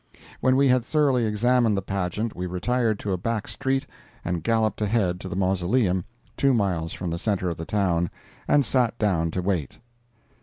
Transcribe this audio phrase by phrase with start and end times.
[0.39, 3.85] When we had thoroughly examined the pageant we retired to a back street
[4.25, 8.09] and galloped ahead to the mausoleum, two miles from the center of the town,
[8.47, 9.77] and sat down to wait.